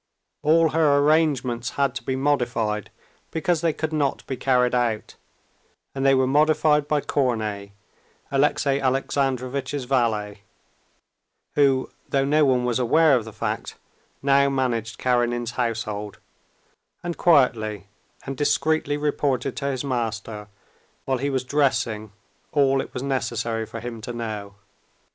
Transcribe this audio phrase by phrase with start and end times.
[0.41, 2.89] All her arrangements had to be modified
[3.29, 5.13] because they could not be carried out,
[5.93, 7.73] and they were modified by Korney,
[8.31, 10.41] Alexey Alexandrovitch's valet,
[11.53, 13.75] who, though no one was aware of the fact,
[14.23, 16.17] now managed Karenin's household,
[17.03, 17.85] and quietly
[18.25, 20.47] and discreetly reported to his master
[21.05, 22.11] while he was dressing
[22.51, 24.55] all it was necessary for him to know.